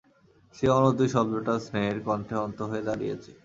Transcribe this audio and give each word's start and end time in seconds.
সেই 0.55 0.71
অনতি 0.77 1.05
শব্দটা 1.13 1.53
স্নেহের 1.65 1.97
কণ্ঠে 2.07 2.35
অন্তু 2.45 2.63
হয়ে 2.69 2.83
দাঁড়িয়েছে। 2.87 3.31